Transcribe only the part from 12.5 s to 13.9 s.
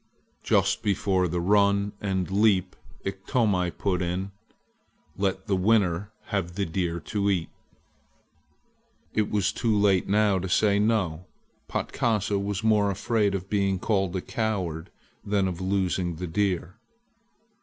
more afraid of being